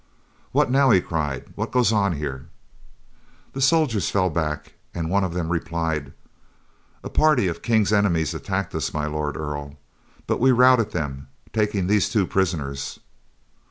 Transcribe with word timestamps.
"What 0.51 0.71
now?" 0.71 0.89
he 0.89 0.99
cried. 0.99 1.51
"What 1.53 1.69
goes 1.71 1.91
on 1.91 2.13
here?" 2.13 2.47
The 3.53 3.61
soldiers 3.61 4.09
fell 4.09 4.31
back, 4.31 4.73
and 4.95 5.11
one 5.11 5.23
of 5.23 5.35
them 5.35 5.51
replied: 5.51 6.11
"A 7.03 7.09
party 7.11 7.47
of 7.47 7.57
the 7.57 7.61
King's 7.61 7.93
enemies 7.93 8.33
attacked 8.33 8.73
us, 8.73 8.95
My 8.95 9.05
Lord 9.05 9.37
Earl, 9.37 9.77
but 10.25 10.39
we 10.39 10.49
routed 10.51 10.89
them, 10.89 11.27
taking 11.53 11.85
these 11.85 12.09
two 12.09 12.25
prisoners." 12.25 12.99